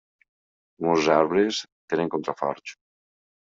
[0.85, 1.61] Molts arbres
[1.95, 2.77] tenen contraforts.